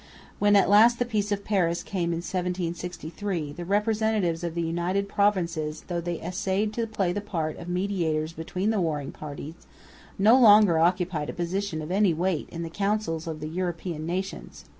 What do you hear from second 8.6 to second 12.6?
the warring powers, no longer occupied a position of any weight